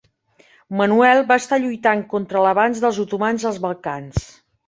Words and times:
Manuel 0.79 1.19
va 1.31 1.37
estar 1.41 1.59
lluitant 1.65 2.01
contra 2.15 2.43
l'avanç 2.45 2.81
dels 2.85 2.99
otomans 3.05 3.49
als 3.51 3.63
Balcans. 3.67 4.27